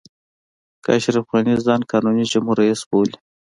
که 0.83 0.89
اشرف 0.97 1.25
غني 1.31 1.55
ځان 1.65 1.81
قانوني 1.91 2.25
جمهور 2.33 2.55
رئیس 2.61 2.81
بولي. 2.89 3.15